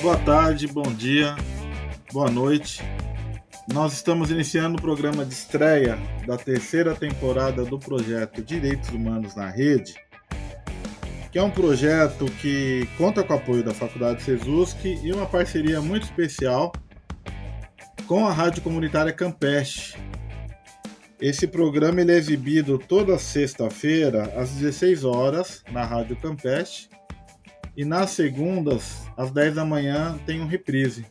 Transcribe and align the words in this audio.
Boa 0.00 0.16
tarde, 0.24 0.68
bom 0.68 0.82
dia, 0.82 1.34
boa 2.12 2.30
noite. 2.30 2.84
Nós 3.66 3.92
estamos 3.94 4.30
iniciando 4.30 4.78
o 4.78 4.80
programa 4.80 5.24
de 5.24 5.34
estreia 5.34 5.98
da 6.24 6.36
terceira 6.36 6.94
temporada 6.94 7.64
do 7.64 7.80
projeto 7.80 8.44
Direitos 8.44 8.90
Humanos 8.90 9.34
na 9.34 9.50
Rede, 9.50 9.96
que 11.32 11.38
é 11.38 11.42
um 11.42 11.50
projeto 11.50 12.26
que 12.40 12.88
conta 12.96 13.24
com 13.24 13.32
o 13.34 13.36
apoio 13.36 13.64
da 13.64 13.74
Faculdade 13.74 14.22
Sesusk 14.22 14.84
e 14.84 15.12
uma 15.12 15.26
parceria 15.26 15.80
muito 15.80 16.04
especial 16.04 16.70
com 18.08 18.26
a 18.26 18.32
Rádio 18.32 18.62
Comunitária 18.62 19.12
Campeche. 19.12 19.94
Esse 21.20 21.46
programa 21.46 22.00
ele 22.00 22.12
é 22.12 22.16
exibido 22.16 22.78
toda 22.78 23.18
sexta-feira 23.18 24.32
às 24.34 24.48
16 24.52 25.04
horas 25.04 25.62
na 25.70 25.84
Rádio 25.84 26.16
Campeche 26.16 26.88
e 27.76 27.84
nas 27.84 28.10
segundas 28.10 29.02
às 29.14 29.30
10 29.30 29.56
da 29.56 29.64
manhã 29.64 30.18
tem 30.24 30.40
um 30.40 30.46
reprise. 30.46 31.04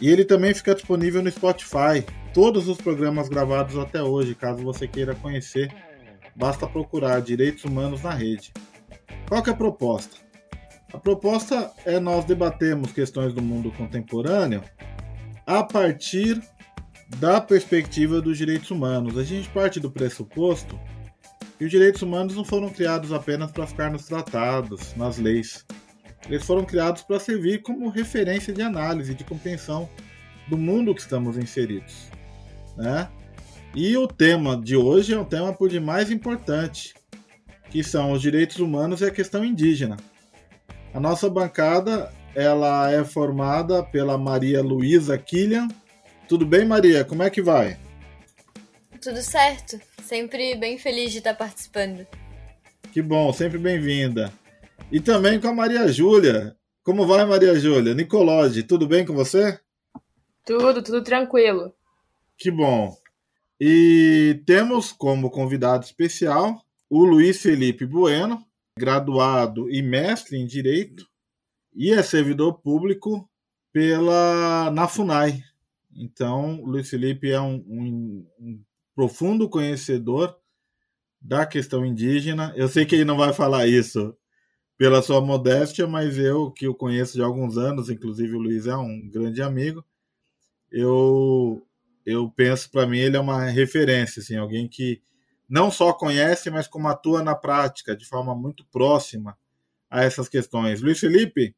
E 0.00 0.08
ele 0.08 0.24
também 0.24 0.54
fica 0.54 0.76
disponível 0.76 1.20
no 1.24 1.30
Spotify. 1.30 2.06
Todos 2.32 2.68
os 2.68 2.78
programas 2.78 3.28
gravados 3.28 3.76
até 3.76 4.00
hoje, 4.00 4.36
caso 4.36 4.62
você 4.62 4.86
queira 4.86 5.16
conhecer, 5.16 5.74
basta 6.36 6.68
procurar 6.68 7.20
Direitos 7.20 7.64
Humanos 7.64 8.00
na 8.00 8.14
Rede. 8.14 8.52
Qual 9.26 9.42
que 9.42 9.50
é 9.50 9.52
a 9.52 9.56
proposta? 9.56 10.18
A 10.92 10.98
proposta 10.98 11.72
é 11.84 11.98
nós 11.98 12.24
debatermos 12.24 12.92
questões 12.92 13.34
do 13.34 13.42
mundo 13.42 13.72
contemporâneo 13.72 14.62
a 15.46 15.62
partir 15.62 16.42
da 17.18 17.40
perspectiva 17.40 18.20
dos 18.20 18.36
direitos 18.36 18.70
humanos. 18.70 19.18
A 19.18 19.24
gente 19.24 19.48
parte 19.50 19.78
do 19.78 19.90
pressuposto 19.90 20.78
que 21.58 21.64
os 21.64 21.70
direitos 21.70 22.02
humanos 22.02 22.34
não 22.34 22.44
foram 22.44 22.70
criados 22.70 23.12
apenas 23.12 23.50
para 23.52 23.66
ficar 23.66 23.90
nos 23.90 24.06
tratados, 24.06 24.94
nas 24.96 25.18
leis. 25.18 25.64
Eles 26.28 26.44
foram 26.44 26.64
criados 26.64 27.02
para 27.02 27.20
servir 27.20 27.62
como 27.62 27.88
referência 27.88 28.52
de 28.52 28.62
análise, 28.62 29.14
de 29.14 29.24
compreensão 29.24 29.88
do 30.48 30.56
mundo 30.56 30.94
que 30.94 31.00
estamos 31.00 31.36
inseridos. 31.36 32.10
Né? 32.76 33.08
E 33.74 33.96
o 33.96 34.06
tema 34.06 34.56
de 34.60 34.76
hoje 34.76 35.14
é 35.14 35.18
um 35.18 35.24
tema 35.24 35.52
por 35.52 35.68
demais 35.68 36.10
importante, 36.10 36.94
que 37.70 37.84
são 37.84 38.12
os 38.12 38.22
direitos 38.22 38.58
humanos 38.58 39.00
e 39.00 39.04
a 39.04 39.10
questão 39.10 39.44
indígena. 39.44 39.96
A 40.92 41.00
nossa 41.00 41.28
bancada 41.28 42.12
ela 42.34 42.90
é 42.90 43.04
formada 43.04 43.82
pela 43.82 44.18
Maria 44.18 44.62
Luísa 44.62 45.16
Killian. 45.16 45.68
Tudo 46.28 46.44
bem, 46.44 46.64
Maria? 46.64 47.04
Como 47.04 47.22
é 47.22 47.30
que 47.30 47.40
vai? 47.40 47.78
Tudo 49.00 49.22
certo. 49.22 49.80
Sempre 50.02 50.54
bem 50.56 50.76
feliz 50.78 51.12
de 51.12 51.18
estar 51.18 51.34
participando. 51.34 52.06
Que 52.92 53.00
bom, 53.00 53.32
sempre 53.32 53.58
bem-vinda. 53.58 54.32
E 54.90 55.00
também 55.00 55.40
com 55.40 55.48
a 55.48 55.54
Maria 55.54 55.86
Júlia. 55.88 56.56
Como 56.82 57.06
vai, 57.06 57.24
Maria 57.24 57.58
Júlia? 57.58 57.94
Nicolode, 57.94 58.62
tudo 58.62 58.86
bem 58.86 59.06
com 59.06 59.14
você? 59.14 59.58
Tudo, 60.44 60.82
tudo 60.82 61.02
tranquilo. 61.02 61.72
Que 62.36 62.50
bom. 62.50 62.94
E 63.58 64.42
temos 64.44 64.92
como 64.92 65.30
convidado 65.30 65.84
especial 65.84 66.60
o 66.90 67.04
Luiz 67.04 67.40
Felipe 67.40 67.86
Bueno, 67.86 68.44
graduado 68.78 69.70
e 69.70 69.82
mestre 69.82 70.36
em 70.36 70.46
Direito, 70.46 71.06
e 71.74 71.90
é 71.92 72.02
servidor 72.02 72.60
público 72.60 73.28
pela 73.72 74.70
na 74.70 74.86
FUNAI. 74.86 75.42
Então, 75.96 76.62
Luiz 76.64 76.88
Felipe 76.88 77.30
é 77.30 77.40
um, 77.40 77.56
um, 77.66 78.26
um 78.38 78.60
profundo 78.94 79.48
conhecedor 79.48 80.36
da 81.20 81.46
questão 81.46 81.84
indígena. 81.84 82.52
Eu 82.56 82.68
sei 82.68 82.84
que 82.84 82.94
ele 82.94 83.04
não 83.04 83.16
vai 83.16 83.32
falar 83.32 83.66
isso 83.66 84.16
pela 84.76 85.02
sua 85.02 85.20
modéstia, 85.20 85.86
mas 85.86 86.18
eu, 86.18 86.50
que 86.50 86.66
o 86.66 86.74
conheço 86.74 87.14
de 87.14 87.22
alguns 87.22 87.56
anos, 87.56 87.88
inclusive 87.88 88.34
o 88.34 88.40
Luiz 88.40 88.66
é 88.66 88.76
um 88.76 89.08
grande 89.08 89.40
amigo, 89.40 89.84
eu, 90.70 91.64
eu 92.04 92.30
penso, 92.30 92.70
para 92.70 92.86
mim, 92.86 92.98
ele 92.98 93.16
é 93.16 93.20
uma 93.20 93.44
referência, 93.44 94.20
assim, 94.20 94.36
alguém 94.36 94.68
que 94.68 95.00
não 95.48 95.70
só 95.70 95.92
conhece, 95.92 96.50
mas 96.50 96.66
como 96.66 96.88
atua 96.88 97.22
na 97.22 97.34
prática, 97.34 97.96
de 97.96 98.04
forma 98.04 98.34
muito 98.34 98.64
próxima 98.66 99.38
a 99.88 100.02
essas 100.02 100.28
questões. 100.28 100.82
Luiz 100.82 100.98
Felipe, 100.98 101.54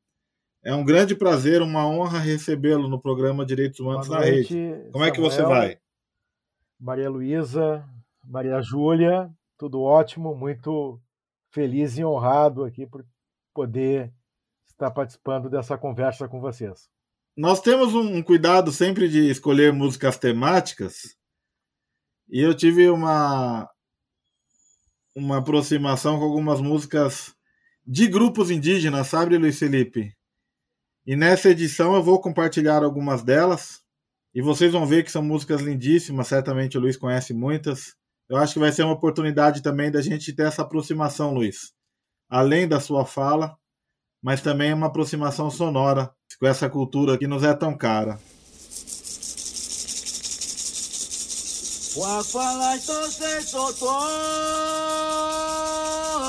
é 0.67 0.75
um 0.75 0.85
grande 0.85 1.15
prazer, 1.15 1.63
uma 1.63 1.87
honra 1.87 2.19
recebê-lo 2.19 2.89
no 2.89 3.01
programa 3.01 3.47
Direitos 3.47 3.79
Humanos 3.79 4.09
na 4.09 4.19
Rede. 4.19 4.49
Como 4.91 4.93
Samuel, 4.95 5.09
é 5.09 5.11
que 5.13 5.21
você 5.21 5.43
vai? 5.43 5.79
Maria 6.77 7.09
Luísa, 7.09 7.89
Maria 8.25 8.61
Júlia, 8.61 9.31
tudo 9.57 9.81
ótimo, 9.81 10.35
muito 10.35 11.01
feliz 11.53 11.97
e 11.97 12.05
honrado 12.05 12.65
aqui 12.65 12.85
por 12.85 13.07
poder 13.55 14.13
estar 14.69 14.91
participando 14.91 15.49
dessa 15.49 15.79
conversa 15.79 16.27
com 16.27 16.41
vocês. 16.41 16.89
Nós 17.37 17.61
temos 17.61 17.95
um 17.95 18.21
cuidado 18.21 18.73
sempre 18.73 19.09
de 19.09 19.31
escolher 19.31 19.73
músicas 19.73 20.19
temáticas 20.19 21.17
e 22.29 22.41
eu 22.41 22.53
tive 22.53 22.91
uma 22.91 23.71
uma 25.15 25.39
aproximação 25.39 26.19
com 26.19 26.25
algumas 26.25 26.61
músicas 26.61 27.37
de 27.87 28.09
grupos 28.09 28.51
indígenas, 28.51 29.07
sabe, 29.07 29.39
Luiz 29.39 29.61
Felipe? 29.61 30.16
E 31.07 31.15
nessa 31.15 31.51
edição 31.51 31.95
eu 31.95 32.03
vou 32.03 32.21
compartilhar 32.21 32.83
algumas 32.83 33.23
delas 33.23 33.81
e 34.35 34.43
vocês 34.43 34.73
vão 34.73 34.85
ver 34.85 35.05
que 35.05 35.13
são 35.13 35.23
músicas 35.23 35.63
lindíssimas, 35.63 36.27
certamente 36.27 36.77
o 36.77 36.81
Luiz 36.81 36.97
conhece 36.97 37.33
muitas. 37.33 37.95
Eu 38.29 38.37
acho 38.37 38.55
que 38.55 38.59
vai 38.59 38.73
ser 38.73 38.83
uma 38.83 38.95
oportunidade 38.95 39.63
também 39.63 39.89
da 39.89 40.03
gente 40.03 40.33
ter 40.33 40.49
essa 40.49 40.63
aproximação, 40.63 41.33
Luiz. 41.33 41.73
Além 42.29 42.67
da 42.67 42.81
sua 42.81 43.07
fala, 43.07 43.57
mas 44.21 44.41
também 44.41 44.75
uma 44.75 44.89
aproximação 44.89 45.49
sonora 45.49 46.13
com 46.41 46.47
essa 46.47 46.69
cultura 46.69 47.17
que 47.17 47.29
nos 47.29 47.45
é 47.45 47.55
tão 47.55 47.77
cara. 47.77 48.19
Kale 51.97 52.77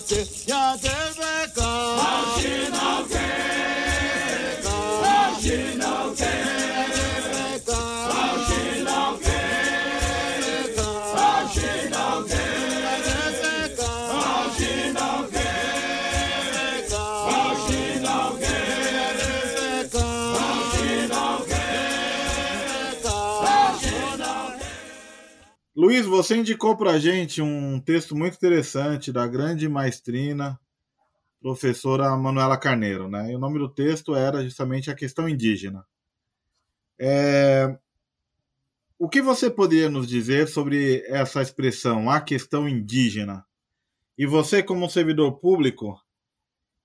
se 0.00 0.35
Luiz, 26.06 26.26
você 26.26 26.36
indicou 26.36 26.76
para 26.76 26.92
a 26.92 26.98
gente 26.98 27.42
um 27.42 27.80
texto 27.80 28.14
muito 28.14 28.34
interessante 28.34 29.12
da 29.12 29.26
grande 29.26 29.68
maestrina, 29.68 30.58
professora 31.40 32.16
Manuela 32.16 32.56
Carneiro, 32.56 33.08
né? 33.08 33.32
E 33.32 33.34
o 33.34 33.38
nome 33.38 33.58
do 33.58 33.68
texto 33.68 34.14
era 34.14 34.42
justamente 34.42 34.90
a 34.90 34.94
questão 34.94 35.28
indígena. 35.28 35.84
É... 36.98 37.76
O 38.98 39.08
que 39.08 39.20
você 39.20 39.50
poderia 39.50 39.90
nos 39.90 40.06
dizer 40.06 40.48
sobre 40.48 41.04
essa 41.08 41.42
expressão, 41.42 42.08
a 42.08 42.20
questão 42.20 42.68
indígena? 42.68 43.44
E 44.16 44.24
você, 44.26 44.62
como 44.62 44.88
servidor 44.88 45.32
público, 45.38 46.00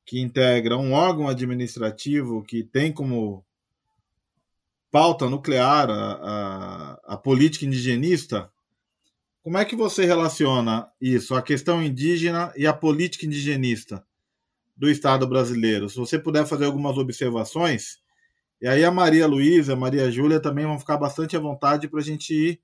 que 0.05 0.19
integra 0.19 0.77
um 0.77 0.93
órgão 0.93 1.27
administrativo 1.27 2.43
que 2.43 2.63
tem 2.63 2.91
como 2.91 3.45
pauta 4.91 5.29
nuclear 5.29 5.89
a, 5.89 6.11
a, 6.11 7.13
a 7.13 7.17
política 7.17 7.65
indigenista, 7.65 8.51
como 9.43 9.57
é 9.57 9.65
que 9.65 9.75
você 9.75 10.05
relaciona 10.05 10.87
isso, 11.01 11.33
a 11.35 11.41
questão 11.41 11.81
indígena 11.81 12.53
e 12.55 12.67
a 12.67 12.73
política 12.73 13.25
indigenista 13.25 14.05
do 14.77 14.89
Estado 14.89 15.27
brasileiro? 15.27 15.89
Se 15.89 15.97
você 15.97 16.19
puder 16.19 16.45
fazer 16.45 16.65
algumas 16.65 16.97
observações, 16.97 17.99
e 18.61 18.67
aí 18.67 18.85
a 18.85 18.91
Maria 18.91 19.25
Luísa, 19.25 19.73
a 19.73 19.75
Maria 19.75 20.11
Júlia 20.11 20.39
também 20.39 20.65
vão 20.65 20.79
ficar 20.79 20.97
bastante 20.97 21.35
à 21.35 21.39
vontade 21.39 21.87
para 21.87 21.99
a 21.99 22.03
gente 22.03 22.33
ir 22.33 22.61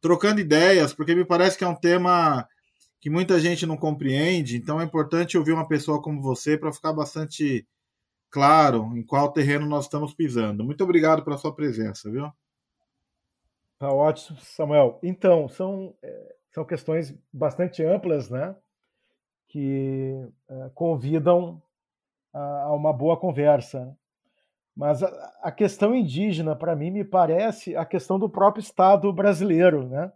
trocando 0.00 0.40
ideias, 0.40 0.94
porque 0.94 1.14
me 1.14 1.24
parece 1.24 1.58
que 1.58 1.64
é 1.64 1.68
um 1.68 1.74
tema 1.74 2.46
que 3.00 3.10
muita 3.10 3.40
gente 3.40 3.66
não 3.66 3.76
compreende, 3.76 4.56
então 4.56 4.80
é 4.80 4.84
importante 4.84 5.36
ouvir 5.36 5.52
uma 5.52 5.66
pessoa 5.66 6.00
como 6.00 6.22
você 6.22 6.56
para 6.56 6.72
ficar 6.72 6.92
bastante 6.92 7.66
claro 8.30 8.96
em 8.96 9.02
qual 9.02 9.32
terreno 9.32 9.66
nós 9.66 9.86
estamos 9.86 10.14
pisando. 10.14 10.64
Muito 10.64 10.84
obrigado 10.84 11.24
pela 11.24 11.38
sua 11.38 11.54
presença, 11.54 12.10
viu? 12.10 12.30
Tá 13.78 13.92
ótimo, 13.92 14.38
Samuel. 14.40 14.98
Então, 15.02 15.48
são, 15.48 15.94
é, 16.02 16.36
são 16.50 16.64
questões 16.64 17.16
bastante 17.32 17.84
amplas, 17.84 18.28
né? 18.28 18.56
Que 19.48 20.28
é, 20.48 20.70
convidam 20.74 21.62
a, 22.32 22.62
a, 22.64 22.72
uma 22.72 22.92
boa 22.92 23.16
conversa. 23.16 23.96
Mas 24.76 25.02
a, 25.02 25.08
a 25.42 25.52
questão 25.52 25.94
indígena, 25.94 26.56
para 26.56 26.74
mim, 26.74 26.90
me 26.90 27.04
parece 27.04 27.76
a 27.76 27.84
questão 27.84 28.18
do 28.18 28.28
próprio 28.28 28.60
Estado 28.62 29.12
brasileiro, 29.12 29.88
né? 29.88 30.12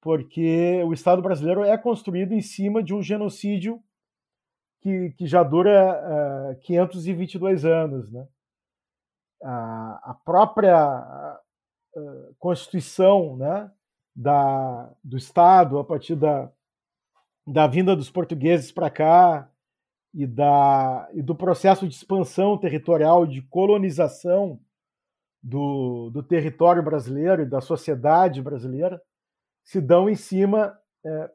Porque 0.00 0.82
o 0.84 0.92
Estado 0.94 1.20
brasileiro 1.20 1.64
é 1.64 1.76
construído 1.76 2.32
em 2.32 2.40
cima 2.40 2.82
de 2.82 2.94
um 2.94 3.02
genocídio 3.02 3.82
que, 4.80 5.10
que 5.18 5.26
já 5.26 5.42
dura 5.42 6.52
uh, 6.52 6.60
522 6.60 7.64
anos, 7.66 8.10
né? 8.10 8.26
A, 9.42 10.10
a 10.10 10.14
própria 10.24 11.33
Constituição, 12.38 13.36
né? 13.36 13.70
Da, 14.16 14.92
do 15.02 15.16
Estado, 15.16 15.76
a 15.76 15.84
partir 15.84 16.14
da, 16.14 16.48
da 17.44 17.66
vinda 17.66 17.96
dos 17.96 18.10
portugueses 18.10 18.70
para 18.70 18.88
cá 18.88 19.50
e, 20.14 20.24
da, 20.24 21.08
e 21.12 21.20
do 21.20 21.34
processo 21.34 21.88
de 21.88 21.94
expansão 21.94 22.56
territorial, 22.56 23.26
de 23.26 23.42
colonização 23.42 24.60
do, 25.42 26.10
do 26.10 26.22
território 26.22 26.82
brasileiro 26.82 27.42
e 27.42 27.46
da 27.46 27.60
sociedade 27.60 28.40
brasileira, 28.40 29.02
se 29.64 29.80
dão 29.80 30.08
em 30.08 30.14
cima, 30.14 30.78
é, 31.04 31.30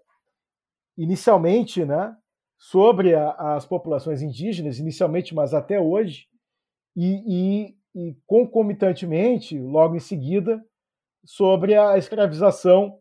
inicialmente, 0.97 1.83
né, 1.83 2.15
sobre 2.57 3.13
a, 3.13 3.55
as 3.55 3.65
populações 3.65 4.21
indígenas, 4.21 4.79
inicialmente, 4.79 5.35
mas 5.35 5.53
até 5.53 5.79
hoje, 5.79 6.27
e, 6.95 7.23
e, 7.27 7.78
e, 7.95 8.15
concomitantemente, 8.25 9.57
logo 9.59 9.95
em 9.95 9.99
seguida, 9.99 10.63
sobre 11.25 11.75
a 11.75 11.97
escravização 11.97 12.99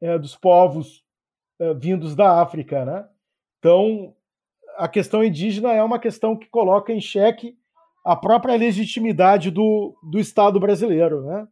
é, 0.00 0.18
dos 0.18 0.34
povos 0.34 1.04
é, 1.58 1.74
vindos 1.74 2.14
da 2.14 2.40
África. 2.40 2.84
Né? 2.84 3.06
Então, 3.58 4.14
a 4.76 4.88
questão 4.88 5.22
indígena 5.22 5.72
é 5.72 5.82
uma 5.82 5.98
questão 5.98 6.36
que 6.36 6.48
coloca 6.48 6.92
em 6.92 7.00
xeque 7.00 7.56
a 8.04 8.16
própria 8.16 8.56
legitimidade 8.56 9.50
do, 9.50 9.96
do 10.02 10.18
Estado 10.18 10.58
brasileiro. 10.58 11.22
Né? 11.22 11.46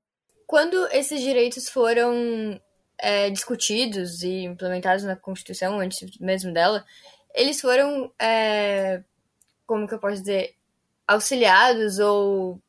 Quando 0.47 0.75
esses 0.89 1.21
direitos 1.21 1.69
foram 1.69 2.61
é, 2.99 3.31
discutidos 3.31 4.23
e 4.23 4.45
implementados 4.45 5.05
na 5.05 5.15
Constituição, 5.15 5.79
antes 5.79 6.19
mesmo 6.19 6.53
dela, 6.53 6.85
eles 7.35 7.61
foram, 7.61 8.11
é, 8.21 9.03
como 9.67 9.87
que 9.87 9.95
eu 9.95 10.01
posso 10.01 10.21
dizer, 10.21 10.55
auxiliados 11.07 11.99
ou 11.99 12.61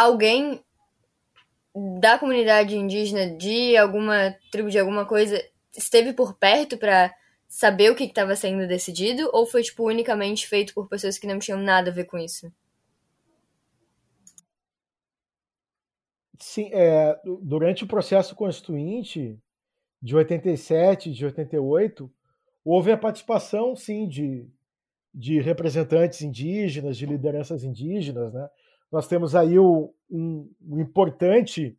alguém 0.00 0.64
da 2.00 2.18
comunidade 2.18 2.76
indígena 2.76 3.30
de 3.36 3.76
alguma 3.76 4.34
tribo 4.50 4.70
de 4.70 4.78
alguma 4.78 5.06
coisa 5.06 5.40
esteve 5.76 6.12
por 6.12 6.34
perto 6.34 6.76
para 6.76 7.14
saber 7.46 7.90
o 7.90 7.94
que 7.94 8.04
estava 8.04 8.34
sendo 8.34 8.66
decidido 8.66 9.28
ou 9.32 9.46
foi 9.46 9.62
tipo 9.62 9.86
unicamente 9.86 10.48
feito 10.48 10.72
por 10.74 10.88
pessoas 10.88 11.18
que 11.18 11.26
não 11.26 11.38
tinham 11.38 11.60
nada 11.60 11.90
a 11.90 11.92
ver 11.94 12.04
com 12.04 12.18
isso? 12.18 12.50
Sim, 16.38 16.70
é, 16.72 17.20
durante 17.42 17.84
o 17.84 17.86
processo 17.86 18.34
constituinte 18.34 19.38
de 20.00 20.16
87, 20.16 21.12
de 21.12 21.26
88, 21.26 22.10
houve 22.64 22.90
a 22.90 22.96
participação, 22.96 23.76
sim, 23.76 24.08
de, 24.08 24.48
de 25.12 25.38
representantes 25.40 26.22
indígenas, 26.22 26.96
de 26.96 27.04
lideranças 27.04 27.62
indígenas. 27.62 28.32
Né? 28.32 28.48
Nós 28.90 29.06
temos 29.06 29.34
aí 29.34 29.58
o, 29.58 29.94
um, 30.10 30.52
um 30.60 30.80
importante 30.80 31.78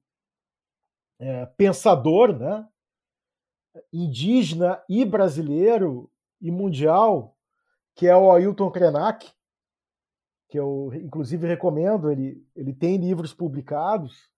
é, 1.19 1.45
pensador 1.45 2.37
né? 2.37 2.67
indígena 3.91 4.81
e 4.87 5.05
brasileiro 5.05 6.09
e 6.41 6.49
mundial, 6.49 7.37
que 7.95 8.07
é 8.07 8.15
o 8.15 8.31
Ailton 8.31 8.71
Krenak, 8.71 9.31
que 10.49 10.59
eu 10.59 10.91
inclusive 10.95 11.47
recomendo, 11.47 12.11
ele, 12.11 12.45
ele 12.55 12.73
tem 12.73 12.97
livros 12.97 13.33
publicados, 13.33 14.29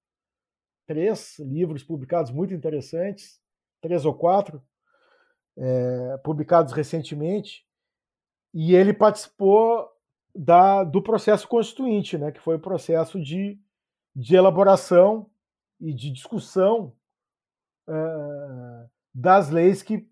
três 0.86 1.40
livros 1.40 1.84
publicados 1.84 2.32
muito 2.32 2.54
interessantes, 2.54 3.42
três 3.82 4.06
ou 4.06 4.14
quatro, 4.14 4.62
é, 5.58 6.18
publicados 6.24 6.74
recentemente, 6.74 7.66
e 8.54 8.76
ele 8.76 8.94
participou 8.94 9.90
da, 10.36 10.84
do 10.84 11.02
processo 11.02 11.48
constituinte, 11.48 12.18
né, 12.18 12.32
que 12.32 12.40
foi 12.40 12.56
o 12.56 12.62
processo 12.62 13.22
de, 13.22 13.60
de 14.16 14.36
elaboração 14.36 15.30
e 15.80 15.94
de 15.94 16.12
discussão 16.12 16.94
é, 17.88 18.88
das 19.14 19.50
leis 19.50 19.84
que 19.84 20.08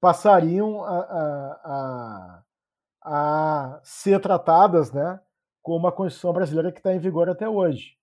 passariam 0.00 0.84
a, 0.84 0.98
a, 1.00 1.60
a, 1.64 2.42
a, 3.02 3.80
ser 3.82 4.20
tratadas 4.20 4.92
né, 4.92 5.20
como 5.62 5.86
a 5.86 5.92
Constituição 5.92 6.32
brasileira 6.32 6.70
que 6.70 6.78
está 6.78 6.94
em 6.94 7.00
vigor 7.00 7.28
até 7.28 7.48
hoje. 7.48 7.96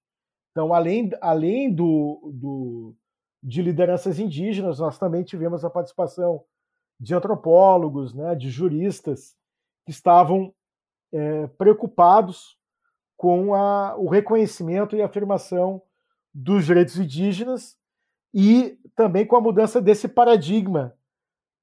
Então, 0.52 0.74
além, 0.74 1.10
além 1.22 1.74
do, 1.74 2.32
do, 2.34 2.96
de 3.44 3.62
lideranças 3.62 4.20
indígenas, 4.20 4.80
nós 4.80 4.98
também 4.98 5.24
tivemos 5.24 5.64
a 5.64 5.70
participação 5.70 6.44
de 7.00 7.14
antropólogos, 7.14 8.14
né, 8.14 8.36
de 8.36 8.50
juristas 8.50 9.36
que 9.86 9.92
estavam 9.92 10.54
é, 11.16 11.48
preocupados 11.48 12.58
com 13.16 13.56
a, 13.56 13.96
o 13.98 14.10
reconhecimento 14.10 14.96
e 14.96 15.02
afirmação 15.02 15.82
dos 16.34 16.66
direitos 16.66 17.00
indígenas 17.00 17.78
e 18.34 18.78
também 18.96 19.26
com 19.26 19.38
a 19.38 19.42
mudança 19.42 19.82
desse 19.82 20.10
paradigma 20.10 20.94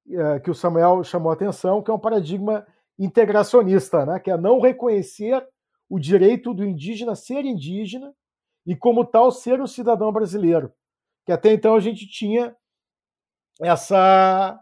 é, 0.09 0.39
que 0.39 0.49
o 0.49 0.55
Samuel 0.55 1.03
chamou 1.03 1.29
a 1.29 1.35
atenção, 1.35 1.83
que 1.83 1.91
é 1.91 1.93
um 1.93 1.99
paradigma 1.99 2.65
integracionista, 2.97 4.05
né, 4.05 4.19
que 4.19 4.31
é 4.31 4.37
não 4.37 4.59
reconhecer 4.59 5.47
o 5.87 5.99
direito 5.99 6.51
do 6.51 6.65
indígena 6.65 7.15
ser 7.15 7.45
indígena 7.45 8.11
e, 8.65 8.75
como 8.75 9.05
tal, 9.05 9.31
ser 9.31 9.61
um 9.61 9.67
cidadão 9.67 10.11
brasileiro. 10.11 10.73
Que 11.25 11.31
até 11.31 11.53
então 11.53 11.75
a 11.75 11.79
gente 11.79 12.07
tinha 12.07 12.55
essa 13.61 14.59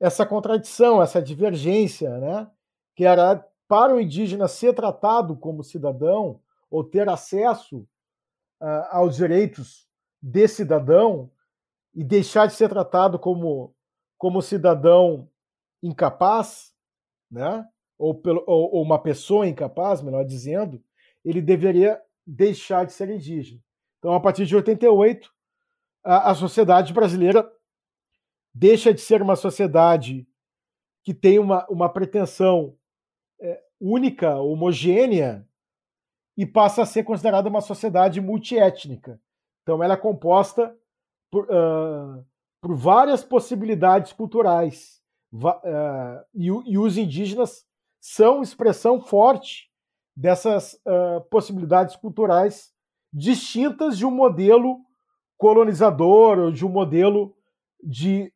essa 0.00 0.26
contradição, 0.26 1.02
essa 1.02 1.22
divergência, 1.22 2.18
né? 2.18 2.50
que 2.96 3.04
era 3.04 3.46
para 3.68 3.94
o 3.94 4.00
indígena 4.00 4.48
ser 4.48 4.74
tratado 4.74 5.36
como 5.36 5.64
cidadão 5.64 6.40
ou 6.70 6.84
ter 6.84 7.08
acesso 7.08 7.86
uh, 8.60 8.86
aos 8.90 9.16
direitos 9.16 9.88
de 10.20 10.48
cidadão 10.48 11.30
e 11.94 12.02
deixar 12.02 12.46
de 12.46 12.54
ser 12.54 12.68
tratado 12.68 13.18
como, 13.18 13.74
como 14.18 14.42
cidadão 14.42 15.28
incapaz, 15.82 16.74
né? 17.30 17.66
ou, 17.98 18.14
pelo, 18.14 18.42
ou, 18.46 18.74
ou 18.74 18.82
uma 18.82 18.98
pessoa 18.98 19.46
incapaz, 19.46 20.02
melhor 20.02 20.24
dizendo, 20.24 20.82
ele 21.24 21.40
deveria 21.40 22.00
deixar 22.26 22.84
de 22.84 22.92
ser 22.92 23.08
indígena. 23.10 23.60
Então, 23.98 24.12
a 24.14 24.20
partir 24.20 24.46
de 24.46 24.56
88, 24.56 25.32
a, 26.02 26.30
a 26.30 26.34
sociedade 26.34 26.92
brasileira 26.92 27.50
deixa 28.52 28.92
de 28.92 29.00
ser 29.00 29.22
uma 29.22 29.36
sociedade 29.36 30.26
que 31.02 31.14
tem 31.14 31.38
uma, 31.38 31.66
uma 31.68 31.88
pretensão 31.88 32.76
única, 33.80 34.36
homogênea, 34.36 35.46
e 36.36 36.44
passa 36.44 36.82
a 36.82 36.86
ser 36.86 37.04
considerada 37.04 37.48
uma 37.48 37.60
sociedade 37.60 38.20
multiétnica. 38.20 39.20
Então, 39.62 39.82
ela 39.82 39.94
é 39.94 39.96
composta 39.96 40.76
por, 41.30 41.44
uh, 41.44 42.24
por 42.60 42.74
várias 42.74 43.24
possibilidades 43.24 44.12
culturais. 44.12 45.00
Uh, 45.32 46.22
e, 46.34 46.46
e, 46.46 46.78
os 46.78 46.96
indígenas 46.96 47.64
são 48.00 48.42
expressão 48.42 49.00
forte 49.00 49.68
dessas 50.16 50.74
uh, 50.74 51.20
possibilidades 51.30 51.96
culturais 51.96 52.72
distintas 53.12 53.96
de 53.96 54.06
um 54.06 54.10
modelo 54.10 54.78
colonizador 55.36 56.38
ou 56.38 56.52
de 56.52 56.64
um 56.64 56.68
modelo 56.68 57.36
de 57.82 58.32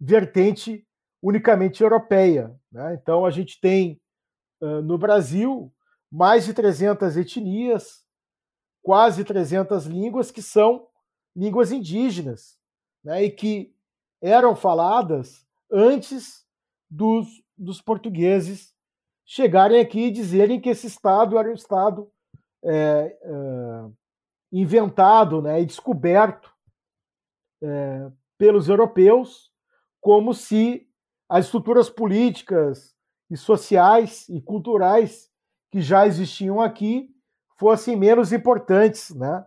vertente 0.00 0.85
unicamente 1.26 1.82
europeia. 1.82 2.54
Né? 2.70 2.94
Então, 2.94 3.26
a 3.26 3.30
gente 3.30 3.60
tem 3.60 4.00
no 4.84 4.96
Brasil 4.96 5.70
mais 6.10 6.46
de 6.46 6.54
300 6.54 7.16
etnias, 7.16 8.06
quase 8.82 9.24
300 9.24 9.84
línguas 9.86 10.30
que 10.30 10.40
são 10.40 10.86
línguas 11.34 11.72
indígenas 11.72 12.56
né? 13.04 13.24
e 13.24 13.30
que 13.30 13.74
eram 14.22 14.54
faladas 14.54 15.44
antes 15.70 16.46
dos, 16.88 17.26
dos 17.58 17.82
portugueses 17.82 18.74
chegarem 19.24 19.80
aqui 19.80 20.04
e 20.04 20.10
dizerem 20.10 20.60
que 20.60 20.68
esse 20.68 20.86
Estado 20.86 21.36
era 21.36 21.50
um 21.50 21.54
Estado 21.54 22.10
é, 22.64 23.18
é, 23.20 23.90
inventado 24.52 25.42
né, 25.42 25.60
e 25.60 25.66
descoberto 25.66 26.52
é, 27.60 28.10
pelos 28.38 28.68
europeus, 28.68 29.52
como 30.00 30.32
se 30.32 30.85
as 31.28 31.46
estruturas 31.46 31.90
políticas 31.90 32.94
e 33.30 33.36
sociais 33.36 34.28
e 34.28 34.40
culturais 34.40 35.28
que 35.70 35.80
já 35.80 36.06
existiam 36.06 36.60
aqui 36.60 37.08
fossem 37.58 37.96
menos 37.96 38.32
importantes 38.32 39.14
né, 39.14 39.44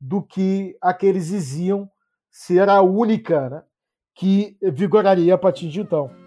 do 0.00 0.22
que 0.22 0.76
aqueles 0.80 1.28
diziam 1.28 1.88
ser 2.30 2.68
a 2.68 2.82
única 2.82 3.48
né, 3.48 3.62
que 4.14 4.56
vigoraria 4.60 5.34
a 5.34 5.38
partir 5.38 5.68
de 5.68 5.80
então. 5.80 6.21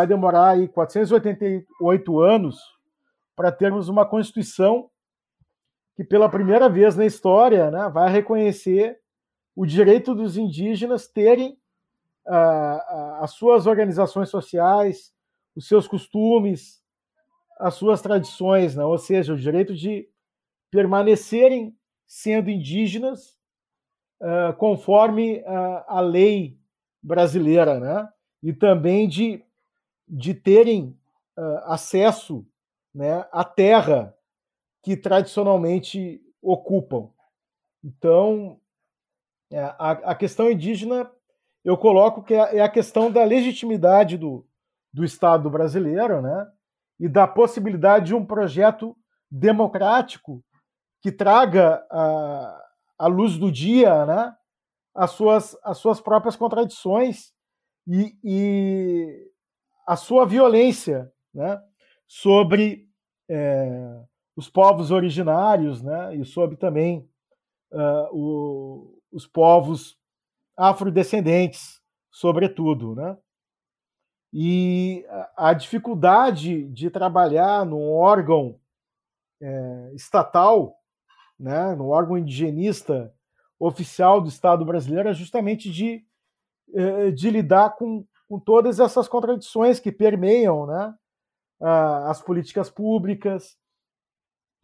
Vai 0.00 0.06
demorar 0.06 0.52
aí 0.52 0.66
488 0.66 2.20
anos 2.20 2.58
para 3.36 3.52
termos 3.52 3.86
uma 3.86 4.06
Constituição 4.06 4.88
que, 5.94 6.02
pela 6.02 6.26
primeira 6.26 6.70
vez 6.70 6.96
na 6.96 7.04
história, 7.04 7.70
né, 7.70 7.90
vai 7.90 8.10
reconhecer 8.10 8.98
o 9.54 9.66
direito 9.66 10.14
dos 10.14 10.38
indígenas 10.38 11.06
terem 11.06 11.58
ah, 12.26 13.18
as 13.20 13.32
suas 13.32 13.66
organizações 13.66 14.30
sociais, 14.30 15.12
os 15.54 15.68
seus 15.68 15.86
costumes, 15.86 16.82
as 17.58 17.74
suas 17.74 18.00
tradições, 18.00 18.74
né? 18.74 18.84
ou 18.84 18.96
seja, 18.96 19.34
o 19.34 19.38
direito 19.38 19.74
de 19.74 20.08
permanecerem 20.70 21.76
sendo 22.06 22.48
indígenas 22.48 23.36
uh, 24.22 24.56
conforme 24.56 25.40
uh, 25.40 25.84
a 25.86 26.00
lei 26.00 26.58
brasileira, 27.02 27.78
né? 27.78 28.08
e 28.42 28.52
também 28.52 29.06
de 29.06 29.44
de 30.10 30.34
terem 30.34 30.98
uh, 31.38 31.58
acesso 31.66 32.44
né, 32.92 33.24
à 33.30 33.44
terra 33.44 34.14
que 34.82 34.96
tradicionalmente 34.96 36.20
ocupam. 36.42 37.10
Então, 37.84 38.60
é, 39.50 39.60
a, 39.60 39.90
a, 39.90 40.14
questão 40.14 40.50
indígena, 40.50 41.10
eu 41.64 41.76
coloco 41.76 42.22
que 42.22 42.34
é, 42.34 42.56
é 42.56 42.60
a 42.60 42.68
questão 42.68 43.10
da 43.10 43.22
legitimidade 43.24 44.18
do, 44.18 44.46
do 44.92 45.04
Estado 45.04 45.48
brasileiro 45.48 46.20
né, 46.20 46.50
e 46.98 47.08
da 47.08 47.26
possibilidade 47.26 48.06
de 48.06 48.14
um 48.14 48.24
projeto 48.24 48.96
democrático 49.30 50.42
que 51.00 51.12
traga 51.12 51.86
a, 51.90 52.64
a 52.98 53.06
luz 53.06 53.38
do 53.38 53.50
dia 53.50 54.04
né, 54.04 54.36
as, 54.94 55.12
suas, 55.12 55.56
as 55.62 55.78
suas 55.78 56.00
próprias 56.00 56.36
contradições 56.36 57.32
e, 57.86 58.16
e 58.22 59.29
a 59.90 59.96
sua 59.96 60.24
violência 60.24 61.12
né, 61.34 61.60
sobre 62.06 62.88
é, 63.28 64.04
os 64.36 64.48
povos 64.48 64.92
originários 64.92 65.82
né, 65.82 66.14
e 66.14 66.24
sobre 66.24 66.56
também 66.56 67.10
uh, 67.72 68.16
o, 68.16 69.02
os 69.10 69.26
povos 69.26 69.98
afrodescendentes, 70.56 71.82
sobretudo. 72.08 72.94
Né? 72.94 73.18
E 74.32 75.04
a 75.36 75.52
dificuldade 75.54 76.68
de 76.68 76.88
trabalhar 76.88 77.66
num 77.66 77.90
órgão 77.90 78.60
é, 79.42 79.90
estatal, 79.92 80.76
né, 81.36 81.74
no 81.74 81.88
órgão 81.88 82.16
indigenista 82.16 83.12
oficial 83.58 84.20
do 84.20 84.28
Estado 84.28 84.64
brasileiro, 84.64 85.08
é 85.08 85.14
justamente 85.14 85.68
de, 85.68 86.06
é, 86.72 87.10
de 87.10 87.28
lidar 87.28 87.70
com 87.70 88.06
com 88.30 88.38
todas 88.38 88.78
essas 88.78 89.08
contradições 89.08 89.80
que 89.80 89.90
permeiam 89.90 90.64
né, 90.64 90.94
as 92.06 92.22
políticas 92.22 92.70
públicas, 92.70 93.58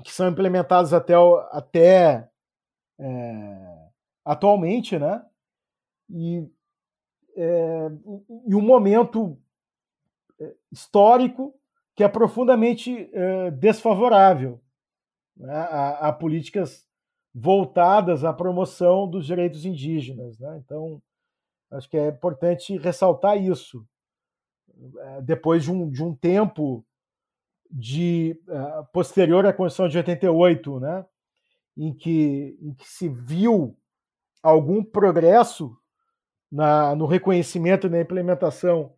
que 0.04 0.12
são 0.12 0.28
implementadas 0.28 0.92
até, 0.92 1.14
até 1.50 2.30
é, 2.96 3.88
atualmente, 4.24 4.96
né? 4.96 5.26
E, 6.08 6.48
é, 7.36 7.88
e 8.46 8.54
um 8.54 8.60
momento 8.60 9.36
é, 10.40 10.54
histórico 10.70 11.52
que 11.96 12.04
é 12.04 12.08
profundamente 12.08 13.10
é, 13.12 13.50
desfavorável 13.50 14.62
né, 15.36 15.52
a, 15.52 16.08
a, 16.08 16.12
políticas 16.12 16.86
voltadas 17.34 18.22
à 18.22 18.32
promoção 18.32 19.10
dos 19.10 19.26
direitos 19.26 19.64
indígenas. 19.64 20.38
Né? 20.38 20.62
Então, 20.64 21.02
Acho 21.70 21.88
que 21.88 21.96
é 21.96 22.08
importante 22.08 22.76
ressaltar 22.78 23.36
isso. 23.36 23.86
É, 24.98 25.22
depois 25.22 25.64
de 25.64 25.72
um, 25.72 25.90
de 25.90 26.02
um 26.02 26.14
tempo 26.14 26.84
de 27.70 28.38
uh, 28.48 28.84
posterior 28.92 29.44
à 29.46 29.52
Constituição 29.52 29.88
de 29.88 29.96
88, 29.98 30.80
né, 30.80 31.04
em 31.76 31.92
que, 31.92 32.56
em 32.60 32.74
que 32.74 32.88
se 32.88 33.08
viu 33.08 33.76
algum 34.42 34.84
progresso 34.84 35.76
na, 36.50 36.94
no 36.94 37.06
reconhecimento 37.06 37.86
e 37.86 37.90
na 37.90 38.00
implementação 38.00 38.92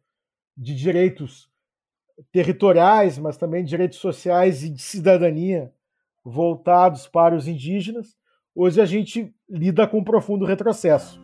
de 0.56 0.74
direitos 0.74 1.48
territoriais, 2.32 3.18
mas 3.18 3.36
também 3.36 3.64
direitos 3.64 3.98
sociais 3.98 4.62
e 4.62 4.68
de 4.68 4.82
cidadania 4.82 5.72
voltados 6.24 7.06
para 7.06 7.34
os 7.34 7.48
indígenas, 7.48 8.16
hoje 8.54 8.80
a 8.80 8.84
gente 8.84 9.34
lida 9.48 9.86
com 9.86 9.98
um 9.98 10.04
profundo 10.04 10.44
retrocesso. 10.44 11.20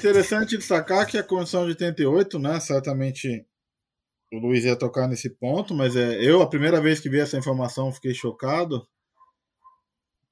Interessante 0.00 0.56
destacar 0.56 1.06
que 1.06 1.18
a 1.18 1.22
Constituição 1.22 1.64
de 1.64 1.70
88, 1.70 2.38
né, 2.38 2.58
certamente 2.60 3.46
o 4.32 4.38
Luiz 4.38 4.64
ia 4.64 4.76
tocar 4.76 5.06
nesse 5.08 5.28
ponto, 5.28 5.74
mas 5.74 5.96
é, 5.96 6.22
eu, 6.22 6.40
a 6.40 6.48
primeira 6.48 6.80
vez 6.80 7.00
que 7.00 7.08
vi 7.08 7.18
essa 7.18 7.36
informação, 7.36 7.92
fiquei 7.92 8.14
chocado 8.14 8.86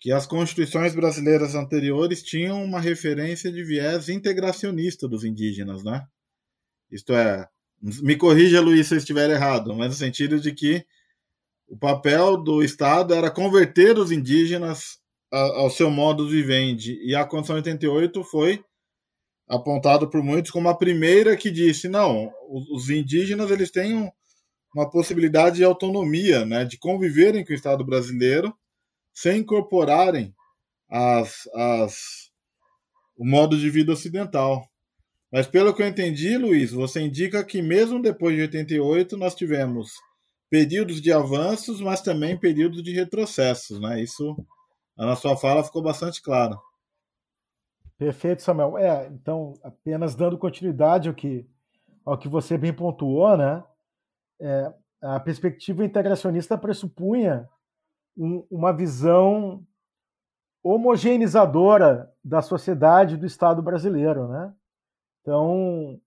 que 0.00 0.12
as 0.12 0.26
constituições 0.26 0.94
brasileiras 0.94 1.54
anteriores 1.54 2.22
tinham 2.22 2.62
uma 2.62 2.80
referência 2.80 3.50
de 3.50 3.64
viés 3.64 4.08
integracionista 4.08 5.08
dos 5.08 5.24
indígenas, 5.24 5.82
né? 5.82 6.06
Isto 6.90 7.12
é, 7.12 7.48
me 7.80 8.16
corrija, 8.16 8.60
Luiz, 8.60 8.86
se 8.86 8.94
eu 8.94 8.98
estiver 8.98 9.28
errado, 9.28 9.74
mas 9.74 9.88
no 9.88 9.94
sentido 9.94 10.40
de 10.40 10.52
que 10.52 10.86
o 11.66 11.76
papel 11.76 12.36
do 12.36 12.62
Estado 12.62 13.12
era 13.12 13.30
converter 13.30 13.98
os 13.98 14.10
indígenas 14.12 14.98
ao 15.30 15.68
seu 15.68 15.90
modo 15.90 16.26
de 16.26 16.32
vivendi. 16.32 16.98
E 17.02 17.14
a 17.14 17.24
Constituição 17.24 17.56
88 17.56 18.24
foi 18.24 18.64
apontado 19.48 20.08
por 20.08 20.22
muitos 20.22 20.50
como 20.50 20.68
a 20.68 20.76
primeira 20.76 21.36
que 21.36 21.50
disse 21.50 21.88
não, 21.88 22.32
os 22.48 22.90
indígenas 22.90 23.50
eles 23.50 23.70
têm 23.70 24.12
uma 24.74 24.90
possibilidade 24.90 25.56
de 25.56 25.64
autonomia, 25.64 26.44
né, 26.44 26.64
de 26.64 26.78
conviverem 26.78 27.44
com 27.44 27.52
o 27.52 27.56
Estado 27.56 27.84
brasileiro 27.84 28.54
sem 29.14 29.38
incorporarem 29.40 30.34
as, 30.88 31.48
as, 31.54 32.30
o 33.16 33.26
modo 33.26 33.58
de 33.58 33.68
vida 33.68 33.92
ocidental. 33.92 34.64
Mas 35.32 35.46
pelo 35.46 35.74
que 35.74 35.82
eu 35.82 35.88
entendi, 35.88 36.38
Luiz, 36.38 36.70
você 36.70 37.00
indica 37.00 37.44
que 37.44 37.60
mesmo 37.60 38.00
depois 38.00 38.34
de 38.36 38.42
88 38.42 39.16
nós 39.16 39.34
tivemos 39.34 39.90
períodos 40.48 41.00
de 41.02 41.12
avanços, 41.12 41.80
mas 41.80 42.00
também 42.00 42.38
períodos 42.38 42.82
de 42.82 42.92
retrocessos, 42.92 43.80
né? 43.80 44.02
Isso 44.02 44.36
na 44.96 45.16
sua 45.16 45.36
fala 45.36 45.64
ficou 45.64 45.82
bastante 45.82 46.22
claro. 46.22 46.58
Perfeito, 47.98 48.42
Samuel. 48.42 48.78
É, 48.78 49.08
então, 49.08 49.54
apenas 49.62 50.14
dando 50.14 50.38
continuidade 50.38 51.08
ao 51.08 51.14
que, 51.14 51.44
ao 52.04 52.16
que 52.16 52.28
você 52.28 52.56
bem 52.56 52.72
pontuou, 52.72 53.36
né? 53.36 53.64
É, 54.40 54.72
a 55.02 55.18
perspectiva 55.18 55.84
integracionista 55.84 56.56
pressupunha 56.56 57.48
um, 58.16 58.46
uma 58.48 58.72
visão 58.72 59.66
homogeneizadora 60.62 62.12
da 62.24 62.40
sociedade 62.40 63.16
do 63.16 63.26
Estado 63.26 63.60
brasileiro, 63.60 64.28
né? 64.28 64.54
Então, 65.20 66.00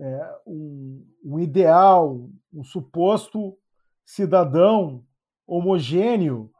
é, 0.00 0.40
um, 0.44 1.06
um 1.24 1.38
ideal, 1.38 2.28
um 2.52 2.64
suposto 2.64 3.56
cidadão 4.04 5.04
homogêneo, 5.46 6.50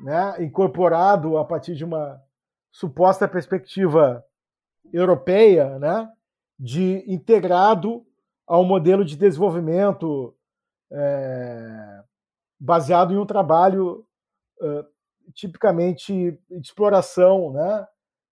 né, 0.00 0.42
incorporado 0.42 1.36
a 1.38 1.44
partir 1.44 1.74
de 1.74 1.84
uma 1.84 2.22
suposta 2.78 3.26
perspectiva 3.26 4.24
europeia, 4.92 5.80
né, 5.80 6.08
de 6.56 7.02
integrado 7.12 8.06
ao 8.46 8.64
modelo 8.64 9.04
de 9.04 9.16
desenvolvimento 9.16 10.32
é, 10.92 12.04
baseado 12.58 13.12
em 13.12 13.16
um 13.16 13.26
trabalho 13.26 14.06
é, 14.62 14.84
tipicamente 15.34 16.40
de 16.48 16.60
exploração 16.60 17.52
né, 17.52 17.86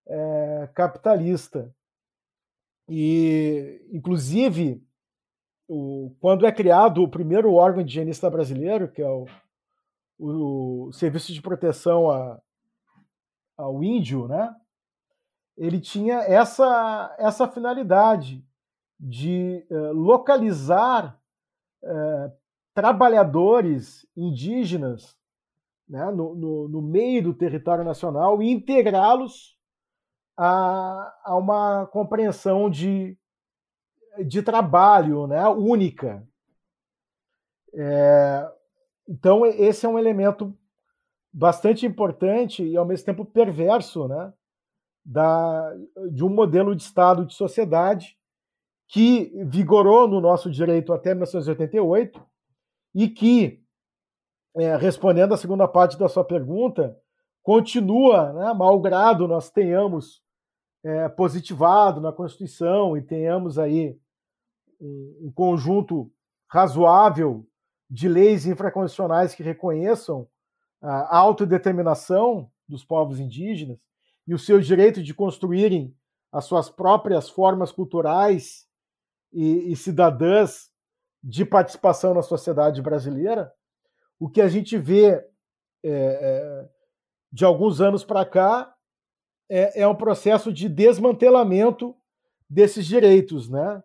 é, 0.06 0.70
capitalista. 0.72 1.74
E, 2.88 3.84
inclusive, 3.92 4.80
o, 5.66 6.14
quando 6.20 6.46
é 6.46 6.52
criado 6.52 7.02
o 7.02 7.10
primeiro 7.10 7.52
órgão 7.52 7.82
indigenista 7.82 8.30
brasileiro, 8.30 8.86
que 8.86 9.02
é 9.02 9.10
o, 9.10 9.26
o 10.16 10.92
Serviço 10.92 11.32
de 11.32 11.42
Proteção 11.42 12.08
a, 12.08 12.40
ao 13.56 13.82
índio, 13.82 14.28
né? 14.28 14.54
Ele 15.56 15.80
tinha 15.80 16.16
essa, 16.16 17.14
essa 17.18 17.48
finalidade 17.48 18.44
de 18.98 19.66
uh, 19.70 19.92
localizar 19.92 21.18
uh, 21.83 22.33
trabalhadores 22.74 24.07
indígenas 24.16 25.16
né, 25.88 26.11
no, 26.11 26.35
no, 26.35 26.68
no, 26.68 26.83
meio 26.83 27.22
do 27.22 27.35
território 27.35 27.85
nacional 27.85 28.42
e 28.42 28.50
integrá-los 28.50 29.57
a, 30.37 31.14
a 31.24 31.37
uma 31.37 31.87
compreensão 31.87 32.68
de, 32.68 33.16
de 34.26 34.42
trabalho 34.42 35.26
né, 35.26 35.46
única. 35.48 36.26
É, 37.72 38.50
então, 39.09 39.46
esse 39.46 39.87
é 39.87 39.88
um 39.88 39.98
elemento 39.98 40.57
bastante 41.37 41.85
importante 41.85 42.64
e 42.64 42.79
ao 42.79 42.87
mesmo 42.87 43.05
tempo 43.05 43.22
perverso, 43.22 44.09
né, 44.09 44.33
da, 45.05 45.70
de 46.11 46.25
um 46.25 46.31
modelo 46.31 46.75
de 46.75 46.83
Estado 46.83 47.27
de 47.27 47.35
sociedade 47.35 48.16
que 48.88 49.31
vigorou 49.44 50.09
no 50.09 50.18
nosso 50.18 50.51
direito 50.51 50.94
até 50.94 51.11
1988 51.11 52.25
e 52.94 53.07
que, 53.07 53.62
é, 54.57 54.77
respondendo 54.77 55.35
à 55.35 55.37
segunda 55.37 55.68
parte 55.68 55.99
da 55.99 56.09
sua 56.09 56.25
pergunta, 56.25 56.99
continua, 57.42 58.33
né, 58.33 58.55
malgrado 58.55 59.29
nós 59.29 59.51
tenhamos 59.51 60.22
é, 60.83 61.07
positivado 61.11 62.01
na 62.01 62.12
Constituição 62.12 62.96
e 62.96 63.03
tenhamos 63.03 63.59
aí 63.59 63.94
um, 64.81 65.27
um 65.27 65.33
conjunto 65.33 66.11
razoável 66.49 67.46
de 67.90 68.09
leis 68.09 68.46
infraconstitucionais 68.46 69.35
que 69.35 69.42
reconheçam 69.42 70.27
a 70.87 71.16
autodeterminação 71.16 72.51
dos 72.68 72.85
povos 72.85 73.18
indígenas 73.18 73.79
e 74.27 74.35
o 74.35 74.38
seu 74.38 74.61
direito 74.61 75.03
de 75.03 75.12
construírem 75.12 75.94
as 76.33 76.44
suas 76.44 76.70
próprias 76.70 77.29
formas 77.29 77.72
culturais 77.72 78.66
e, 79.33 79.72
e 79.72 79.77
cidadãs 79.77 80.70
de 81.22 81.44
participação 81.44 82.14
na 82.14 82.22
sociedade 82.22 82.81
brasileira, 82.81 83.53
o 84.18 84.29
que 84.29 84.40
a 84.40 84.49
gente 84.49 84.79
vê 84.79 85.12
é, 85.12 85.25
é, 85.85 86.68
de 87.33 87.44
alguns 87.44 87.81
anos 87.81 88.05
para 88.05 88.25
cá 88.25 88.72
é, 89.49 89.83
é, 89.83 89.88
um 89.88 89.94
processo 89.94 90.53
de 90.53 90.68
desmantelamento 90.68 91.96
desses 92.49 92.87
direitos, 92.87 93.49
né? 93.49 93.83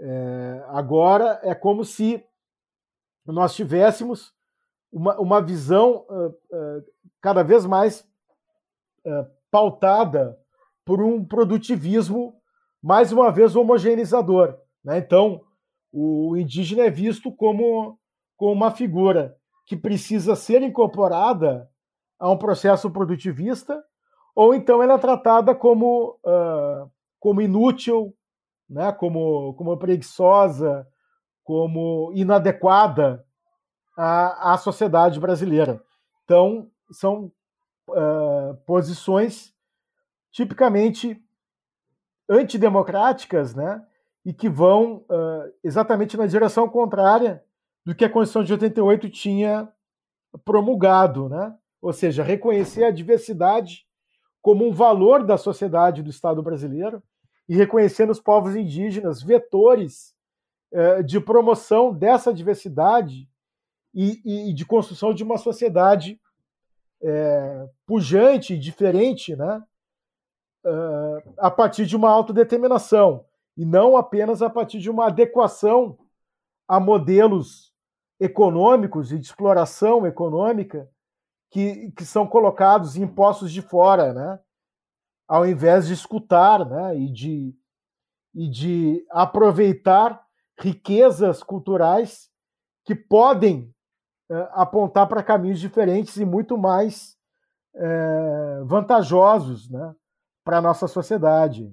É, 0.00 0.64
agora 0.68 1.40
é 1.42 1.54
como 1.54 1.84
se 1.84 2.24
nós 3.26 3.54
tivéssemos 3.54 4.32
uma, 4.92 5.18
uma 5.20 5.40
visão 5.40 6.06
uh, 6.08 6.28
uh, 6.28 6.84
cada 7.20 7.42
vez 7.42 7.64
mais 7.66 8.00
uh, 9.04 9.26
pautada 9.50 10.38
por 10.84 11.02
um 11.02 11.24
produtivismo, 11.24 12.34
mais 12.82 13.12
uma 13.12 13.30
vez, 13.30 13.54
homogeneizador. 13.54 14.56
Né? 14.82 14.98
Então, 14.98 15.42
o 15.92 16.36
indígena 16.36 16.84
é 16.84 16.90
visto 16.90 17.30
como, 17.32 17.98
como 18.36 18.52
uma 18.52 18.70
figura 18.70 19.36
que 19.66 19.76
precisa 19.76 20.34
ser 20.34 20.62
incorporada 20.62 21.68
a 22.18 22.30
um 22.30 22.38
processo 22.38 22.90
produtivista, 22.90 23.82
ou 24.34 24.54
então 24.54 24.82
ela 24.82 24.94
é 24.94 24.98
tratada 24.98 25.54
como, 25.54 26.18
como 27.18 27.40
inútil, 27.40 28.14
né? 28.68 28.92
como, 28.92 29.52
como 29.54 29.76
preguiçosa, 29.76 30.86
como 31.44 32.12
inadequada 32.14 33.24
à, 33.98 34.52
à 34.52 34.56
sociedade 34.56 35.18
brasileira. 35.18 35.82
Então, 36.24 36.70
são 36.88 37.32
uh, 37.88 38.54
posições 38.64 39.52
tipicamente 40.30 41.20
antidemocráticas, 42.28 43.54
né? 43.56 43.84
E 44.24 44.32
que 44.32 44.48
vão 44.48 45.04
uh, 45.08 45.52
exatamente 45.64 46.16
na 46.16 46.26
direção 46.26 46.68
contrária 46.68 47.42
do 47.84 47.94
que 47.94 48.04
a 48.04 48.10
Constituição 48.10 48.44
de 48.44 48.52
88 48.52 49.10
tinha 49.10 49.68
promulgado, 50.44 51.28
né? 51.28 51.56
Ou 51.82 51.92
seja, 51.92 52.22
reconhecer 52.22 52.84
a 52.84 52.92
diversidade 52.92 53.84
como 54.40 54.64
um 54.64 54.72
valor 54.72 55.24
da 55.24 55.36
sociedade 55.36 56.02
do 56.02 56.10
Estado 56.10 56.40
brasileiro 56.40 57.02
e 57.48 57.56
reconhecer 57.56 58.06
nos 58.06 58.20
povos 58.20 58.54
indígenas 58.54 59.22
vetores 59.22 60.14
de 61.06 61.18
promoção 61.18 61.94
dessa 61.94 62.32
diversidade 62.32 63.26
e, 63.94 64.50
e, 64.50 64.52
de 64.52 64.64
construção 64.64 65.14
de 65.14 65.24
uma 65.24 65.38
sociedade 65.38 66.20
é, 67.02 67.68
pujante 67.86 68.58
diferente, 68.58 69.34
né? 69.34 69.62
É, 70.64 71.22
a 71.38 71.50
partir 71.50 71.86
de 71.86 71.96
uma 71.96 72.10
autodeterminação 72.10 73.24
e 73.56 73.64
não 73.64 73.96
apenas 73.96 74.42
a 74.42 74.50
partir 74.50 74.78
de 74.78 74.90
uma 74.90 75.06
adequação 75.06 75.98
a 76.66 76.78
modelos 76.78 77.72
econômicos 78.20 79.12
e 79.12 79.18
de 79.18 79.26
exploração 79.26 80.06
econômica 80.06 80.88
que, 81.50 81.90
que 81.92 82.04
são 82.04 82.26
colocados 82.26 82.96
e 82.96 83.02
impostos 83.02 83.52
de 83.52 83.62
fora, 83.62 84.12
né? 84.12 84.38
ao 85.26 85.46
invés 85.46 85.86
de 85.86 85.94
escutar 85.94 86.68
né? 86.68 86.98
e, 86.98 87.12
de, 87.12 87.54
e 88.34 88.50
de 88.50 89.06
aproveitar 89.10 90.24
riquezas 90.58 91.42
culturais 91.42 92.30
que 92.84 92.94
podem 92.94 93.72
apontar 94.52 95.06
para 95.06 95.22
caminhos 95.22 95.60
diferentes 95.60 96.16
e 96.16 96.24
muito 96.24 96.56
mais 96.58 97.16
é, 97.74 98.60
vantajosos 98.64 99.70
né, 99.70 99.94
para 100.44 100.58
a 100.58 100.62
nossa 100.62 100.86
sociedade. 100.86 101.72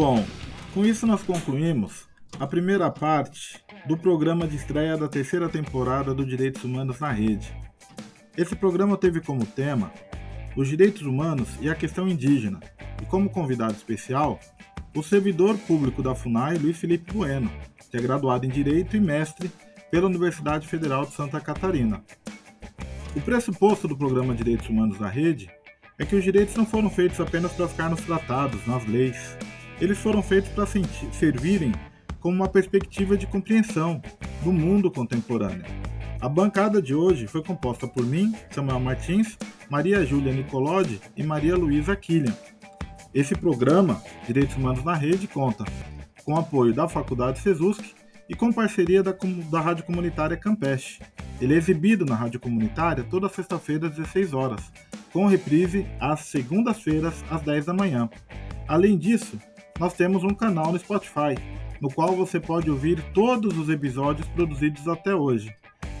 Bom. 0.00 0.24
Com 0.72 0.86
isso 0.86 1.06
nós 1.06 1.22
concluímos 1.22 2.08
a 2.38 2.46
primeira 2.46 2.90
parte 2.90 3.62
do 3.86 3.98
programa 3.98 4.48
de 4.48 4.56
estreia 4.56 4.96
da 4.96 5.06
terceira 5.06 5.46
temporada 5.46 6.14
do 6.14 6.24
Direitos 6.24 6.64
Humanos 6.64 6.98
na 6.98 7.12
Rede. 7.12 7.54
Esse 8.34 8.56
programa 8.56 8.96
teve 8.96 9.20
como 9.20 9.44
tema 9.44 9.92
os 10.56 10.68
direitos 10.68 11.02
humanos 11.02 11.50
e 11.60 11.68
a 11.68 11.74
questão 11.74 12.08
indígena, 12.08 12.60
e 13.02 13.04
como 13.04 13.28
convidado 13.28 13.74
especial, 13.74 14.40
o 14.96 15.02
servidor 15.02 15.58
público 15.58 16.02
da 16.02 16.14
FUNAI, 16.14 16.56
Luiz 16.56 16.78
Felipe 16.78 17.12
Bueno, 17.12 17.50
que 17.90 17.98
é 17.98 18.00
graduado 18.00 18.46
em 18.46 18.48
Direito 18.48 18.96
e 18.96 19.00
mestre 19.00 19.50
pela 19.90 20.06
Universidade 20.06 20.66
Federal 20.66 21.04
de 21.04 21.12
Santa 21.12 21.38
Catarina. 21.42 22.02
O 23.14 23.20
pressuposto 23.20 23.86
do 23.86 23.98
programa 23.98 24.34
Direitos 24.34 24.66
Humanos 24.66 24.98
na 24.98 25.08
Rede 25.08 25.50
é 25.98 26.06
que 26.06 26.16
os 26.16 26.24
direitos 26.24 26.54
não 26.54 26.64
foram 26.64 26.88
feitos 26.88 27.20
apenas 27.20 27.52
para 27.52 27.68
ficar 27.68 27.90
nos 27.90 28.00
tratados, 28.00 28.66
nas 28.66 28.86
leis, 28.86 29.36
eles 29.80 29.98
foram 29.98 30.22
feitos 30.22 30.50
para 30.50 30.66
servirem 30.66 31.72
como 32.20 32.36
uma 32.36 32.48
perspectiva 32.48 33.16
de 33.16 33.26
compreensão 33.26 34.00
do 34.42 34.52
mundo 34.52 34.90
contemporâneo. 34.90 35.64
A 36.20 36.28
bancada 36.28 36.82
de 36.82 36.94
hoje 36.94 37.26
foi 37.26 37.42
composta 37.42 37.88
por 37.88 38.04
mim, 38.04 38.34
Samuel 38.50 38.78
Martins, 38.78 39.38
Maria 39.70 40.04
Júlia 40.04 40.32
Nicolodi 40.32 41.00
e 41.16 41.22
Maria 41.22 41.56
Luísa 41.56 41.96
Killian. 41.96 42.36
Esse 43.14 43.34
programa, 43.34 44.02
Direitos 44.26 44.54
Humanos 44.54 44.84
na 44.84 44.94
Rede, 44.94 45.26
conta 45.26 45.64
com 46.24 46.36
apoio 46.36 46.74
da 46.74 46.86
Faculdade 46.86 47.40
Sesusk 47.40 47.82
e 48.28 48.34
com 48.34 48.52
parceria 48.52 49.02
da, 49.02 49.16
da 49.50 49.60
Rádio 49.60 49.84
Comunitária 49.84 50.36
Campeche. 50.36 51.00
Ele 51.40 51.54
é 51.54 51.56
exibido 51.56 52.04
na 52.04 52.14
Rádio 52.14 52.38
Comunitária 52.38 53.02
toda 53.02 53.28
sexta-feira 53.28 53.88
às 53.88 53.96
16 53.96 54.34
horas, 54.34 54.70
com 55.12 55.26
reprise 55.26 55.86
às 55.98 56.20
segundas-feiras 56.20 57.24
às 57.30 57.40
10 57.42 57.64
da 57.64 57.72
manhã. 57.72 58.08
Além 58.68 58.96
disso, 58.96 59.36
nós 59.80 59.94
temos 59.94 60.22
um 60.22 60.34
canal 60.34 60.70
no 60.70 60.78
Spotify, 60.78 61.34
no 61.80 61.90
qual 61.90 62.14
você 62.14 62.38
pode 62.38 62.70
ouvir 62.70 63.02
todos 63.14 63.56
os 63.56 63.70
episódios 63.70 64.28
produzidos 64.28 64.86
até 64.86 65.14
hoje. 65.14 65.56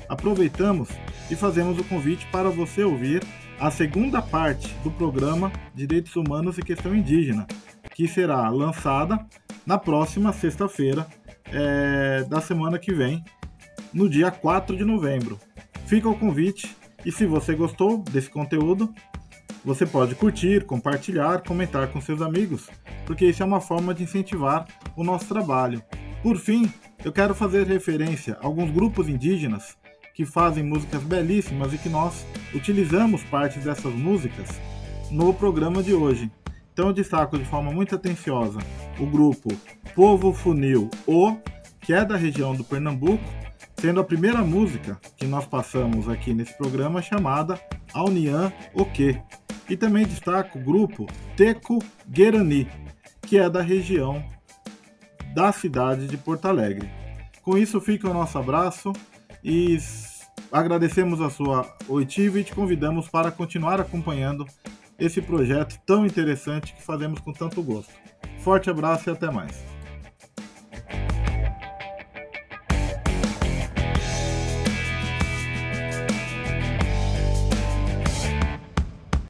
Aproveitamos 0.06 0.90
e 1.30 1.34
fazemos 1.34 1.78
o 1.78 1.84
convite 1.84 2.26
para 2.30 2.50
você 2.50 2.84
ouvir 2.84 3.22
a 3.58 3.70
segunda 3.70 4.20
parte 4.20 4.68
do 4.84 4.90
programa 4.90 5.50
Direitos 5.74 6.14
Humanos 6.14 6.58
e 6.58 6.62
Questão 6.62 6.94
Indígena, 6.94 7.46
que 7.94 8.06
será 8.06 8.50
lançada 8.50 9.18
na 9.64 9.78
próxima 9.78 10.30
sexta-feira 10.30 11.06
é, 11.50 12.22
da 12.28 12.42
semana 12.42 12.78
que 12.78 12.92
vem, 12.92 13.24
no 13.94 14.10
dia 14.10 14.30
4 14.30 14.76
de 14.76 14.84
novembro. 14.84 15.38
Fica 15.86 16.06
o 16.06 16.18
convite 16.18 16.76
e 17.02 17.10
se 17.10 17.24
você 17.24 17.54
gostou 17.54 18.04
desse 18.10 18.28
conteúdo, 18.28 18.92
você 19.64 19.84
pode 19.84 20.14
curtir, 20.14 20.64
compartilhar, 20.64 21.42
comentar 21.42 21.88
com 21.88 22.00
seus 22.00 22.22
amigos, 22.22 22.68
porque 23.06 23.26
isso 23.26 23.42
é 23.42 23.46
uma 23.46 23.60
forma 23.60 23.92
de 23.92 24.04
incentivar 24.04 24.66
o 24.96 25.04
nosso 25.04 25.26
trabalho. 25.26 25.82
Por 26.22 26.36
fim, 26.38 26.72
eu 27.04 27.12
quero 27.12 27.34
fazer 27.34 27.66
referência 27.66 28.36
a 28.40 28.46
alguns 28.46 28.70
grupos 28.70 29.08
indígenas 29.08 29.76
que 30.14 30.24
fazem 30.24 30.62
músicas 30.62 31.02
belíssimas 31.02 31.72
e 31.72 31.78
que 31.78 31.88
nós 31.88 32.26
utilizamos 32.54 33.22
partes 33.24 33.64
dessas 33.64 33.94
músicas 33.94 34.48
no 35.10 35.32
programa 35.32 35.82
de 35.82 35.94
hoje. 35.94 36.30
Então 36.72 36.88
eu 36.88 36.92
destaco 36.92 37.38
de 37.38 37.44
forma 37.44 37.70
muito 37.72 37.94
atenciosa 37.94 38.58
o 38.98 39.06
grupo 39.06 39.48
Povo 39.94 40.32
Funil 40.32 40.90
O, 41.06 41.36
que 41.80 41.92
é 41.92 42.04
da 42.04 42.16
região 42.16 42.54
do 42.54 42.64
Pernambuco, 42.64 43.24
sendo 43.78 44.00
a 44.00 44.04
primeira 44.04 44.42
música 44.42 45.00
que 45.16 45.26
nós 45.26 45.46
passamos 45.46 46.08
aqui 46.08 46.34
nesse 46.34 46.56
programa 46.56 47.00
chamada 47.00 47.58
Aunian 47.94 48.52
Oque. 48.74 49.20
E 49.70 49.76
também 49.76 50.04
destaco 50.04 50.58
o 50.58 50.62
grupo 50.62 51.06
Teco 51.36 51.78
Guerani, 52.08 52.68
que 53.22 53.38
é 53.38 53.48
da 53.48 53.62
região 53.62 54.22
da 55.32 55.52
cidade 55.52 56.08
de 56.08 56.16
Porto 56.16 56.46
Alegre. 56.46 56.90
Com 57.40 57.56
isso 57.56 57.80
fica 57.80 58.10
o 58.10 58.12
nosso 58.12 58.36
abraço 58.36 58.92
e 59.44 59.78
agradecemos 60.50 61.20
a 61.20 61.30
sua 61.30 61.72
oitiva 61.88 62.40
e 62.40 62.44
te 62.44 62.52
convidamos 62.52 63.08
para 63.08 63.30
continuar 63.30 63.80
acompanhando 63.80 64.44
esse 64.98 65.22
projeto 65.22 65.78
tão 65.86 66.04
interessante 66.04 66.74
que 66.74 66.82
fazemos 66.82 67.20
com 67.20 67.32
tanto 67.32 67.62
gosto. 67.62 67.92
Forte 68.40 68.68
abraço 68.68 69.08
e 69.08 69.12
até 69.12 69.30
mais. 69.30 69.69